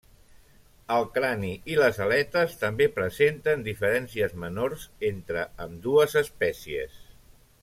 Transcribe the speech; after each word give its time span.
El 0.93 1.03
crani 1.17 1.51
i 1.73 1.77
les 1.81 1.99
aletes 2.07 2.57
també 2.63 2.89
presenten 2.97 3.67
diferències 3.69 4.35
menors 4.47 4.89
entre 5.15 5.49
ambdues 5.69 6.23
espècies. 6.27 7.03